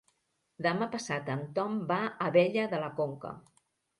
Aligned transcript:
Demà 0.65 0.87
passat 0.93 1.29
en 1.33 1.43
Tom 1.59 1.77
va 1.93 1.99
a 2.07 2.27
Abella 2.29 2.65
de 2.75 2.83
la 2.87 2.91
Conca. 3.03 3.37